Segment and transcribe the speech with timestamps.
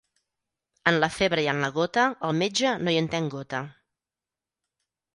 [0.91, 3.65] En la febre i en la gota, el metge no hi entén gota.